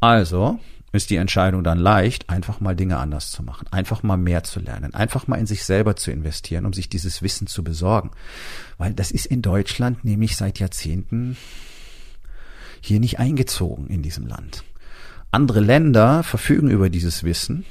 Also 0.00 0.58
ist 0.92 1.10
die 1.10 1.16
Entscheidung 1.16 1.62
dann 1.62 1.78
leicht, 1.78 2.30
einfach 2.30 2.60
mal 2.60 2.74
Dinge 2.74 2.98
anders 2.98 3.30
zu 3.30 3.42
machen, 3.42 3.66
einfach 3.70 4.02
mal 4.02 4.16
mehr 4.16 4.44
zu 4.44 4.60
lernen, 4.60 4.94
einfach 4.94 5.26
mal 5.26 5.36
in 5.36 5.46
sich 5.46 5.64
selber 5.64 5.96
zu 5.96 6.10
investieren, 6.10 6.64
um 6.64 6.72
sich 6.72 6.88
dieses 6.88 7.22
Wissen 7.22 7.46
zu 7.46 7.62
besorgen. 7.62 8.10
Weil 8.78 8.94
das 8.94 9.10
ist 9.10 9.26
in 9.26 9.42
Deutschland 9.42 10.04
nämlich 10.04 10.36
seit 10.36 10.58
Jahrzehnten 10.58 11.36
hier 12.80 13.00
nicht 13.00 13.18
eingezogen 13.18 13.88
in 13.88 14.02
diesem 14.02 14.26
Land. 14.26 14.64
Andere 15.30 15.60
Länder 15.60 16.22
verfügen 16.22 16.70
über 16.70 16.88
dieses 16.88 17.24
Wissen, 17.24 17.64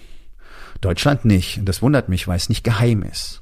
Deutschland 0.81 1.25
nicht. 1.25 1.57
Und 1.57 1.65
das 1.65 1.81
wundert 1.81 2.09
mich, 2.09 2.27
weil 2.27 2.37
es 2.37 2.49
nicht 2.49 2.63
geheim 2.63 3.01
ist. 3.01 3.41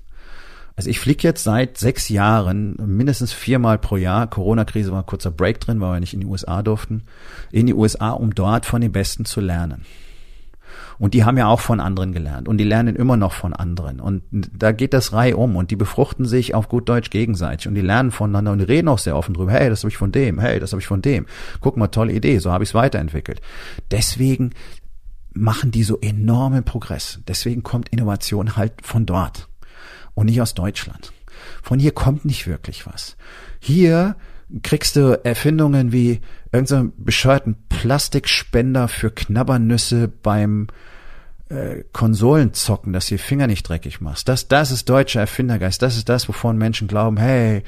Also 0.76 0.90
ich 0.90 1.00
fliege 1.00 1.28
jetzt 1.28 1.44
seit 1.44 1.78
sechs 1.78 2.10
Jahren 2.10 2.76
mindestens 2.84 3.32
viermal 3.32 3.78
pro 3.78 3.96
Jahr. 3.96 4.28
Corona-Krise 4.28 4.92
war 4.92 5.00
ein 5.00 5.06
kurzer 5.06 5.32
Break 5.32 5.60
drin, 5.60 5.80
weil 5.80 5.94
wir 5.94 6.00
nicht 6.00 6.16
in 6.16 6.22
die 6.22 6.26
USA 6.26 6.64
durften. 6.64 7.04
In 7.52 7.68
die 7.68 7.76
USA, 7.76 8.12
um 8.12 8.34
dort 8.34 8.66
von 8.66 8.82
den 8.82 8.92
Besten 8.92 9.26
zu 9.26 9.40
lernen. 9.40 9.86
Und 10.98 11.14
die 11.14 11.24
haben 11.24 11.38
ja 11.38 11.48
auch 11.48 11.60
von 11.60 11.80
anderen 11.80 12.14
gelernt 12.14 12.48
und 12.48 12.58
die 12.58 12.64
lernen 12.64 12.96
immer 12.96 13.18
noch 13.18 13.34
von 13.34 13.54
anderen. 13.54 14.00
Und 14.00 14.24
da 14.32 14.72
geht 14.72 14.94
das 14.94 15.14
Reihe 15.14 15.38
um 15.38 15.56
und 15.56 15.72
die 15.72 15.76
befruchten 15.76 16.26
sich 16.26 16.56
auf 16.56 16.70
gut 16.70 16.88
Deutsch 16.88 17.10
gegenseitig 17.10 17.68
und 17.68 17.76
die 17.76 17.82
lernen 17.82 18.12
voneinander 18.12 18.52
und 18.52 18.60
die 18.60 18.66
reden 18.66 18.88
auch 18.88 19.00
sehr 19.00 19.16
offen 19.16 19.34
drüber. 19.34 19.52
Hey, 19.52 19.70
das 19.70 19.84
habe 19.84 19.90
ich 19.90 19.98
von 19.98 20.12
dem. 20.12 20.40
Hey, 20.40 20.60
das 20.60 20.72
habe 20.72 20.82
ich 20.82 20.88
von 20.88 21.02
dem. 21.02 21.26
Guck 21.62 21.78
mal, 21.78 21.88
tolle 21.88 22.14
Idee. 22.14 22.40
So 22.40 22.52
habe 22.52 22.64
ich 22.64 22.72
es 22.72 22.74
weiterentwickelt. 22.74 23.42
Deswegen 23.92 24.52
machen 25.34 25.72
die 25.72 25.84
so 25.84 26.00
enorme 26.00 26.62
Progress. 26.62 27.20
Deswegen 27.28 27.64
kommt 27.64 27.90
Innovation 27.90 28.56
halt 28.56 28.74
von 28.82 29.06
dort 29.06 29.50
und 30.14 30.28
nicht 30.28 30.42
aus 30.42 30.54
Deutschland. 30.54 31.12
Von 31.62 31.80
hier 31.80 31.92
kommt 31.92 32.26
nicht 32.26 32.48
wirklich 32.48 32.86
was. 32.86 33.16
Hier 33.60 34.16
kriegst 34.62 34.96
du 34.96 35.20
Erfindungen 35.24 35.92
wie 35.92 36.22
irgendeinen 36.52 36.94
bescheuerten 36.98 37.56
Plastikspender 37.70 38.88
für 38.88 39.10
Knabbernüsse 39.10 40.08
beim 40.08 40.68
äh, 41.50 41.84
Konsolen 41.92 42.54
zocken, 42.54 42.94
dass 42.94 43.08
die 43.08 43.18
Finger 43.18 43.48
nicht 43.48 43.68
dreckig 43.68 44.02
machst. 44.02 44.28
Das, 44.30 44.48
das 44.48 44.72
ist 44.72 44.90
deutscher 44.90 45.22
Erfindergeist. 45.22 45.82
Das 45.82 45.98
ist 45.98 46.10
das, 46.10 46.28
wovon 46.28 46.58
Menschen 46.58 46.88
glauben, 46.88 47.18
hey, 47.18 47.64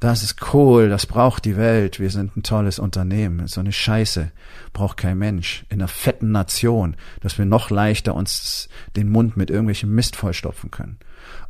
das 0.00 0.22
ist 0.22 0.52
cool, 0.52 0.88
das 0.88 1.06
braucht 1.06 1.44
die 1.44 1.56
Welt. 1.56 2.00
Wir 2.00 2.10
sind 2.10 2.36
ein 2.36 2.42
tolles 2.42 2.78
Unternehmen. 2.78 3.46
So 3.46 3.60
eine 3.60 3.72
Scheiße 3.72 4.30
braucht 4.72 4.96
kein 4.96 5.18
Mensch. 5.18 5.64
In 5.68 5.80
einer 5.80 5.88
fetten 5.88 6.32
Nation, 6.32 6.96
dass 7.20 7.38
wir 7.38 7.44
noch 7.44 7.70
leichter 7.70 8.14
uns 8.14 8.68
den 8.96 9.08
Mund 9.08 9.36
mit 9.36 9.50
irgendwelchem 9.50 9.94
Mist 9.94 10.16
vollstopfen 10.16 10.70
können. 10.70 10.98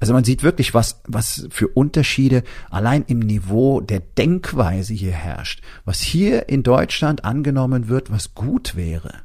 Also 0.00 0.12
man 0.12 0.24
sieht 0.24 0.42
wirklich, 0.42 0.74
was, 0.74 1.00
was 1.06 1.46
für 1.50 1.68
Unterschiede 1.68 2.42
allein 2.70 3.04
im 3.06 3.20
Niveau 3.20 3.80
der 3.80 4.00
Denkweise 4.00 4.94
hier 4.94 5.12
herrscht. 5.12 5.62
Was 5.84 6.00
hier 6.00 6.48
in 6.48 6.62
Deutschland 6.62 7.24
angenommen 7.24 7.88
wird, 7.88 8.10
was 8.10 8.34
gut 8.34 8.74
wäre 8.74 9.22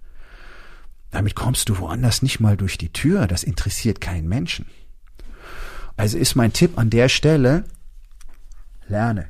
damit 1.11 1.35
kommst 1.35 1.69
du 1.69 1.77
woanders 1.77 2.21
nicht 2.21 2.39
mal 2.39 2.57
durch 2.57 2.77
die 2.77 2.91
Tür. 2.91 3.27
Das 3.27 3.43
interessiert 3.43 4.01
keinen 4.01 4.27
Menschen. 4.27 4.65
Also 5.95 6.17
ist 6.17 6.35
mein 6.35 6.53
Tipp 6.53 6.77
an 6.77 6.89
der 6.89 7.09
Stelle, 7.09 7.63
lerne. 8.87 9.29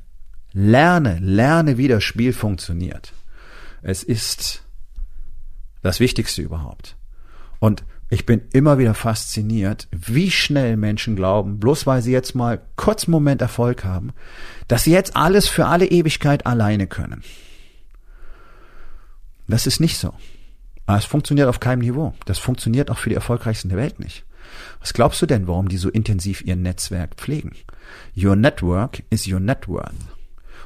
Lerne, 0.54 1.20
lerne, 1.20 1.78
wie 1.78 1.88
das 1.88 2.04
Spiel 2.04 2.34
funktioniert. 2.34 3.14
Es 3.82 4.04
ist 4.04 4.64
das 5.82 6.00
Wichtigste 6.00 6.42
überhaupt. 6.42 6.98
Und 7.60 7.84
ich 8.10 8.26
bin 8.26 8.42
immer 8.54 8.78
wieder 8.78 8.94
fasziniert, 8.94 9.88
wie 9.92 10.32
schnell 10.32 10.78
Menschen 10.78 11.16
glauben, 11.16 11.60
bloß 11.60 11.86
weil 11.86 12.02
sie 12.02 12.12
jetzt 12.12 12.36
mal 12.36 12.62
kurz 12.78 13.06
einen 13.06 13.12
Moment 13.12 13.42
Erfolg 13.42 13.84
haben, 13.84 14.14
dass 14.68 14.84
sie 14.84 14.92
jetzt 14.92 15.16
alles 15.16 15.48
für 15.48 15.66
alle 15.66 15.86
Ewigkeit 15.86 16.46
alleine 16.46 16.88
können. 16.88 17.24
Das 19.48 19.68
ist 19.68 19.80
nicht 19.80 19.98
so. 19.98 20.14
Aber 20.86 20.98
es 20.98 21.06
funktioniert 21.06 21.50
auf 21.50 21.60
keinem 21.60 21.80
Niveau. 21.80 22.14
Das 22.26 22.40
funktioniert 22.40 22.90
auch 22.90 22.98
für 22.98 23.10
die 23.10 23.16
Erfolgreichsten 23.16 23.70
der 23.70 23.78
Welt 23.78 24.00
nicht. 24.00 24.24
Was 24.80 24.94
glaubst 24.94 25.22
du 25.22 25.26
denn, 25.26 25.48
warum 25.48 25.68
die 25.68 25.78
so 25.78 25.90
intensiv 25.90 26.42
ihr 26.42 26.56
Netzwerk 26.56 27.16
pflegen? 27.16 27.52
Your 28.16 28.38
network 28.38 29.04
is 29.10 29.28
your 29.28 29.42
net 29.42 29.68
worth. 29.68 29.92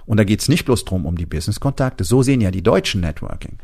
Und 0.05 0.17
da 0.17 0.24
geht's 0.24 0.48
nicht 0.48 0.65
bloß 0.65 0.86
drum 0.86 1.07
um 1.07 1.15
die 1.15 1.25
Business-Kontakte, 1.25 2.03
so 2.03 2.21
sehen 2.21 2.41
ja 2.41 2.51
die 2.51 2.63
Deutschen 2.63 3.01
Networking, 3.01 3.57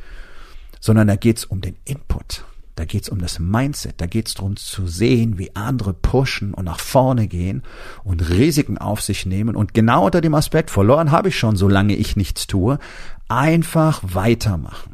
sondern 0.79 1.07
da 1.07 1.15
geht's 1.15 1.45
um 1.45 1.61
den 1.61 1.75
Input. 1.85 2.43
Da 2.77 2.85
geht's 2.85 3.09
um 3.09 3.17
das 3.17 3.39
Mindset. 3.39 3.99
Da 3.99 4.05
geht's 4.05 4.35
darum 4.35 4.55
zu 4.55 4.85
sehen, 4.85 5.39
wie 5.39 5.55
andere 5.55 5.95
pushen 5.95 6.53
und 6.53 6.65
nach 6.65 6.79
vorne 6.79 7.27
gehen 7.27 7.63
und 8.03 8.29
Risiken 8.29 8.77
auf 8.77 9.01
sich 9.01 9.25
nehmen. 9.25 9.55
Und 9.55 9.73
genau 9.73 10.05
unter 10.05 10.21
dem 10.21 10.35
Aspekt, 10.35 10.69
verloren 10.69 11.11
habe 11.11 11.29
ich 11.29 11.39
schon, 11.39 11.55
solange 11.55 11.95
ich 11.95 12.15
nichts 12.15 12.45
tue, 12.45 12.77
einfach 13.29 14.01
weitermachen. 14.03 14.93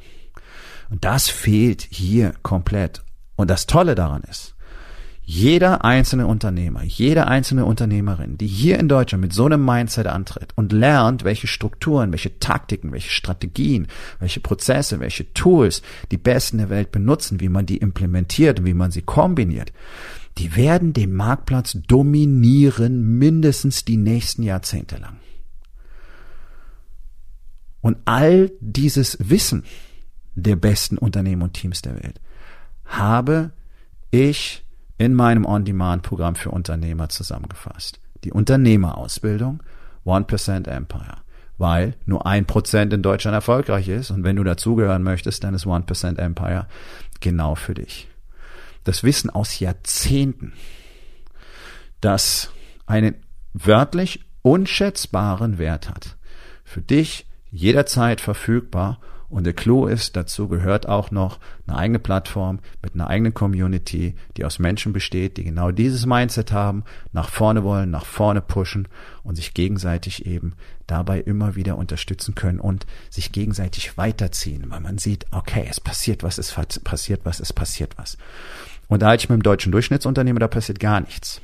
Und 0.90 1.04
das 1.04 1.28
fehlt 1.28 1.86
hier 1.90 2.34
komplett. 2.42 3.04
Und 3.36 3.50
das 3.50 3.66
Tolle 3.66 3.96
daran 3.96 4.22
ist, 4.22 4.56
jeder 5.26 5.86
einzelne 5.86 6.28
Unternehmer, 6.28 6.84
jede 6.84 7.28
einzelne 7.28 7.66
Unternehmerin, 7.66 8.38
die 8.38 8.48
hier 8.48 8.78
in 8.78 8.90
Deutschland 8.90 9.22
mit 9.22 9.34
so 9.34 9.46
einem 9.46 9.64
Mindset 9.64 10.08
antritt 10.08 10.52
und 10.56 10.74
lernt, 10.74 11.24
welche 11.24 11.48
Strukturen, 11.48 12.12
welche 12.12 12.40
Taktiken, 12.40 12.92
welche 12.92 13.10
Strategien, 13.10 13.88
welche 14.20 14.42
Prozesse, 14.42 15.00
welche 15.00 15.34
Tools 15.34 15.82
die 16.12 16.18
besten 16.18 16.58
der 16.58 16.70
Welt 16.70 16.92
benutzen, 16.92 17.40
wie 17.40 17.50
man 17.50 17.66
die 17.66 17.78
implementiert 17.78 18.60
und 18.60 18.66
wie 18.66 18.74
man 18.74 18.92
sie 18.92 19.02
kombiniert, 19.02 19.72
die 20.38 20.56
werden 20.58 20.92
den 20.92 21.14
Marktplatz 21.14 21.78
dominieren 21.88 23.18
mindestens 23.18 23.86
die 23.86 23.98
nächsten 23.98 24.44
Jahrzehnte 24.44 24.98
lang. 24.98 25.18
Und 27.80 27.98
all 28.06 28.52
dieses 28.60 29.18
Wissen, 29.20 29.64
der 30.36 30.56
besten 30.56 30.98
Unternehmen 30.98 31.44
und 31.44 31.54
Teams 31.54 31.82
der 31.82 31.96
Welt, 31.96 32.20
habe 32.86 33.52
ich 34.10 34.63
in 35.04 35.14
meinem 35.14 35.46
On-Demand-Programm 35.46 36.36
für 36.36 36.52
Unternehmer 36.52 37.10
zusammengefasst. 37.10 38.00
Die 38.24 38.32
Unternehmerausbildung 38.32 39.62
1% 40.06 40.68
Empire, 40.68 41.18
weil 41.58 41.96
nur 42.06 42.26
ein 42.26 42.46
Prozent 42.46 42.94
in 42.94 43.02
Deutschland 43.02 43.36
erfolgreich 43.36 43.90
ist 43.90 44.12
und 44.12 44.24
wenn 44.24 44.38
du 44.38 44.44
dazugehören 44.44 45.04
möchtest, 45.04 45.44
dann 45.44 45.54
ist 45.54 45.66
1% 45.66 46.18
Empire 46.18 46.68
genau 47.20 47.56
für 47.56 47.74
dich. 47.74 48.08
Das 48.84 49.04
Wissen 49.04 49.30
aus 49.30 49.60
Jahrzehnten, 49.60 50.54
das 52.02 52.52
einen 52.86 53.16
wörtlich 53.54 54.26
unschätzbaren 54.42 55.58
Wert 55.58 55.90
hat, 55.90 56.18
für 56.64 56.82
dich 56.82 57.26
jederzeit 57.52 58.20
verfügbar 58.20 59.00
und 59.34 59.46
der 59.46 59.54
Clou 59.54 59.88
ist, 59.88 60.16
dazu 60.16 60.48
gehört 60.48 60.88
auch 60.88 61.10
noch 61.10 61.40
eine 61.66 61.76
eigene 61.76 61.98
Plattform 61.98 62.60
mit 62.84 62.94
einer 62.94 63.08
eigenen 63.08 63.34
Community, 63.34 64.14
die 64.38 64.46
aus 64.46 64.60
Menschen 64.60 64.94
besteht, 64.94 65.38
die 65.38 65.44
genau 65.44 65.72
dieses 65.72 66.06
Mindset 66.06 66.52
haben, 66.52 66.84
nach 67.14 67.30
vorne 67.30 67.64
wollen, 67.64 67.90
nach 67.90 68.06
vorne 68.06 68.42
pushen 68.42 68.88
und 69.24 69.34
sich 69.36 69.56
gegenseitig 69.56 70.28
eben 70.28 70.54
dabei 70.86 71.20
immer 71.20 71.56
wieder 71.56 71.78
unterstützen 71.78 72.36
können 72.36 72.60
und 72.60 72.86
sich 73.10 73.32
gegenseitig 73.32 73.98
weiterziehen, 73.98 74.66
weil 74.68 74.82
man 74.82 75.00
sieht, 75.00 75.26
okay, 75.32 75.66
es 75.68 75.80
passiert 75.80 76.22
was, 76.22 76.38
es 76.38 76.56
passiert 76.84 77.22
was, 77.24 77.40
es 77.40 77.54
passiert 77.54 77.98
was. 77.98 78.20
Und 78.88 79.02
da 79.02 79.08
halte 79.08 79.24
ich 79.24 79.30
mit 79.30 79.40
dem 79.40 79.44
deutschen 79.44 79.72
Durchschnittsunternehmer, 79.72 80.42
da 80.42 80.48
passiert 80.48 80.80
gar 80.80 81.02
nichts. 81.02 81.42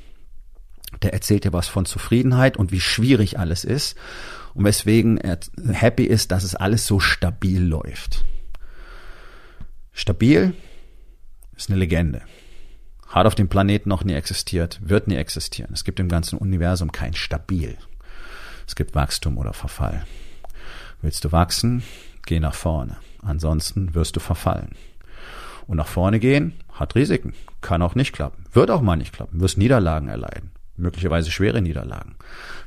Der 1.01 1.13
erzählt 1.13 1.43
ja 1.43 1.53
was 1.53 1.67
von 1.67 1.86
Zufriedenheit 1.86 2.55
und 2.55 2.72
wie 2.72 2.81
schwierig 2.81 3.39
alles 3.39 3.63
ist 3.63 3.96
und 4.53 4.65
weswegen 4.65 5.18
er 5.18 5.39
happy 5.72 6.03
ist, 6.03 6.32
dass 6.32 6.44
es 6.44 6.56
alles 6.56 6.86
so 6.86 7.00
stabil 7.00 7.62
läuft. 7.62 8.25
Stabil 9.94 10.53
ist 11.56 11.70
eine 11.70 11.79
Legende. 11.79 12.22
Hat 13.08 13.25
auf 13.25 13.36
dem 13.36 13.50
Planeten 13.50 13.89
noch 13.89 14.03
nie 14.03 14.13
existiert, 14.13 14.79
wird 14.82 15.08
nie 15.08 15.15
existieren. 15.15 15.72
Es 15.74 15.84
gibt 15.84 16.00
im 16.00 16.10
ganzen 16.10 16.38
Universum 16.38 16.91
kein 16.91 17.13
Stabil. 17.13 17.77
Es 18.68 18.75
gibt 18.75 18.96
Wachstum 18.96 19.38
oder 19.38 19.53
Verfall. 19.53 20.06
Willst 21.01 21.25
du 21.25 21.32
wachsen? 21.32 21.84
Geh 22.25 22.39
nach 22.39 22.53
vorne. 22.53 22.98
Ansonsten 23.22 23.96
wirst 23.96 24.15
du 24.15 24.20
verfallen. 24.20 24.75
Und 25.65 25.77
nach 25.77 25.88
vorne 25.88 26.20
gehen 26.20 26.53
hat 26.72 26.96
Risiken. 26.96 27.34
Kann 27.62 27.82
auch 27.82 27.96
nicht 27.96 28.13
klappen. 28.13 28.46
Wird 28.53 28.70
auch 28.70 28.82
mal 28.82 28.96
nicht 28.96 29.13
klappen. 29.13 29.41
Wirst 29.41 29.58
Niederlagen 29.58 30.08
erleiden 30.08 30.51
möglicherweise 30.79 31.31
schwere 31.31 31.62
Niederlagen. 31.62 32.15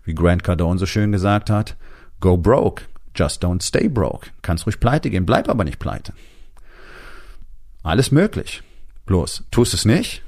Wie 0.04 0.14
Grant 0.14 0.44
Cardone 0.44 0.78
so 0.78 0.86
schön 0.86 1.12
gesagt 1.12 1.50
hat, 1.50 1.76
go 2.20 2.36
broke, 2.36 2.84
Just 3.14 3.44
don't 3.44 3.62
stay 3.62 3.88
broke. 3.88 4.30
Kannst 4.40 4.66
ruhig 4.66 4.80
pleite 4.80 5.10
gehen, 5.10 5.26
bleib 5.26 5.48
aber 5.48 5.64
nicht 5.64 5.78
pleite. 5.78 6.12
Alles 7.82 8.10
möglich. 8.10 8.62
Bloß, 9.06 9.44
tust 9.50 9.74
es 9.74 9.84
nicht, 9.84 10.22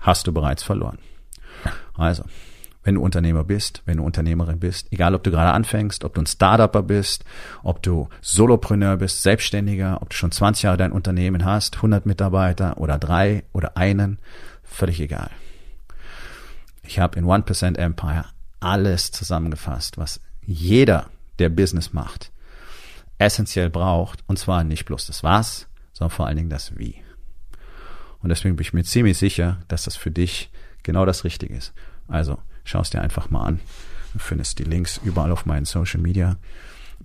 hast 0.00 0.26
du 0.26 0.32
bereits 0.32 0.62
verloren. 0.62 0.98
Also, 1.94 2.24
wenn 2.84 2.94
du 2.94 3.02
Unternehmer 3.02 3.44
bist, 3.44 3.82
wenn 3.84 3.98
du 3.98 4.04
Unternehmerin 4.04 4.60
bist, 4.60 4.86
egal 4.92 5.14
ob 5.14 5.22
du 5.22 5.30
gerade 5.30 5.52
anfängst, 5.52 6.04
ob 6.04 6.14
du 6.14 6.22
ein 6.22 6.26
Startupper 6.26 6.82
bist, 6.82 7.24
ob 7.62 7.82
du 7.82 8.08
Solopreneur 8.20 8.96
bist, 8.96 9.22
Selbstständiger, 9.22 10.00
ob 10.00 10.10
du 10.10 10.16
schon 10.16 10.32
20 10.32 10.62
Jahre 10.62 10.76
dein 10.76 10.92
Unternehmen 10.92 11.44
hast, 11.44 11.76
100 11.76 12.06
Mitarbeiter 12.06 12.78
oder 12.78 12.98
drei 12.98 13.44
oder 13.52 13.76
einen, 13.76 14.18
völlig 14.62 15.00
egal. 15.00 15.30
Ich 16.82 16.98
habe 16.98 17.18
in 17.18 17.24
1% 17.24 17.76
Empire 17.76 18.24
alles 18.60 19.10
zusammengefasst, 19.10 19.98
was 19.98 20.20
jeder, 20.44 21.10
der 21.38 21.48
Business 21.48 21.92
macht, 21.92 22.32
essentiell 23.18 23.70
braucht. 23.70 24.22
Und 24.26 24.38
zwar 24.38 24.64
nicht 24.64 24.84
bloß 24.84 25.06
das 25.06 25.22
Was, 25.22 25.68
sondern 25.92 26.14
vor 26.14 26.26
allen 26.26 26.36
Dingen 26.36 26.50
das 26.50 26.76
Wie. 26.78 26.96
Und 28.20 28.28
deswegen 28.28 28.56
bin 28.56 28.62
ich 28.62 28.72
mir 28.72 28.84
ziemlich 28.84 29.18
sicher, 29.18 29.58
dass 29.68 29.84
das 29.84 29.96
für 29.96 30.10
dich 30.10 30.50
genau 30.82 31.04
das 31.04 31.24
Richtige 31.24 31.54
ist. 31.54 31.72
Also 32.08 32.38
schau 32.64 32.80
es 32.80 32.90
dir 32.90 33.00
einfach 33.00 33.30
mal 33.30 33.44
an. 33.44 33.60
Du 34.12 34.18
findest 34.18 34.58
die 34.58 34.64
Links 34.64 35.00
überall 35.02 35.32
auf 35.32 35.46
meinen 35.46 35.64
Social 35.64 36.00
Media 36.00 36.36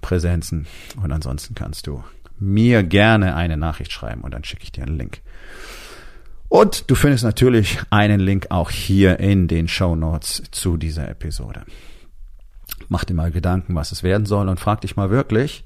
Präsenzen. 0.01 0.67
Und 1.01 1.11
ansonsten 1.11 1.55
kannst 1.55 1.87
du 1.87 2.03
mir 2.39 2.83
gerne 2.83 3.35
eine 3.35 3.57
Nachricht 3.57 3.91
schreiben 3.91 4.21
und 4.21 4.33
dann 4.33 4.43
schicke 4.43 4.63
ich 4.63 4.71
dir 4.71 4.83
einen 4.83 4.97
Link. 4.97 5.21
Und 6.49 6.89
du 6.89 6.95
findest 6.95 7.23
natürlich 7.23 7.79
einen 7.89 8.19
Link 8.19 8.47
auch 8.49 8.71
hier 8.71 9.19
in 9.19 9.47
den 9.47 9.67
Show 9.67 9.95
Notes 9.95 10.43
zu 10.51 10.77
dieser 10.77 11.09
Episode. 11.09 11.65
Mach 12.87 13.03
dir 13.03 13.15
mal 13.15 13.31
Gedanken, 13.31 13.75
was 13.75 13.91
es 13.91 14.03
werden 14.03 14.25
soll 14.25 14.47
und 14.47 14.59
frag 14.59 14.81
dich 14.81 14.95
mal 14.95 15.09
wirklich, 15.09 15.65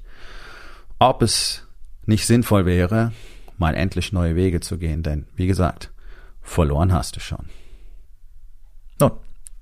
ob 0.98 1.22
es 1.22 1.66
nicht 2.04 2.26
sinnvoll 2.26 2.66
wäre, 2.66 3.12
mal 3.58 3.74
endlich 3.74 4.12
neue 4.12 4.34
Wege 4.34 4.60
zu 4.60 4.78
gehen, 4.78 5.02
denn 5.02 5.26
wie 5.36 5.46
gesagt, 5.46 5.92
verloren 6.40 6.92
hast 6.92 7.16
du 7.16 7.20
schon. 7.20 7.46
Nun, 8.98 9.12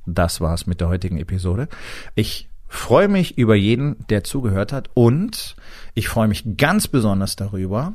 das 0.06 0.40
war's 0.40 0.66
mit 0.66 0.80
der 0.80 0.88
heutigen 0.88 1.18
Episode. 1.18 1.68
Ich 2.14 2.48
freue 2.66 3.08
mich 3.08 3.36
über 3.36 3.54
jeden, 3.54 4.06
der 4.08 4.24
zugehört 4.24 4.72
hat 4.72 4.88
und 4.94 5.56
ich 5.94 6.08
freue 6.08 6.28
mich 6.28 6.56
ganz 6.56 6.88
besonders 6.88 7.36
darüber, 7.36 7.94